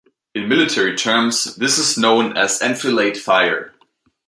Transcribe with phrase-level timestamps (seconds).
[0.33, 3.71] In military terms, this is known as "enfilade fire".